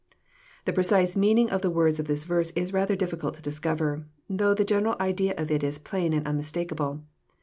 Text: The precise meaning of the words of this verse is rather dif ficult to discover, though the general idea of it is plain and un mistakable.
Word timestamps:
The 0.65 0.73
precise 0.73 1.15
meaning 1.15 1.51
of 1.51 1.61
the 1.61 1.69
words 1.69 1.99
of 1.99 2.07
this 2.07 2.23
verse 2.23 2.49
is 2.55 2.73
rather 2.73 2.95
dif 2.95 3.11
ficult 3.11 3.33
to 3.33 3.41
discover, 3.43 4.07
though 4.27 4.55
the 4.55 4.65
general 4.65 4.95
idea 4.99 5.35
of 5.37 5.51
it 5.51 5.63
is 5.63 5.77
plain 5.77 6.11
and 6.11 6.27
un 6.27 6.39
mistakable. 6.39 7.01